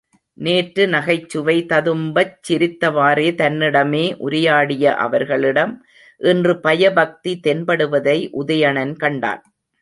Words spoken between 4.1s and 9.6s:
உரையாடிய அவர்களிடம் இன்று பயபக்தி தென்படுவதை உதயணன் கண்டான்.